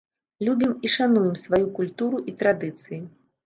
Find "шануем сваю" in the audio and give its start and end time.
0.95-1.67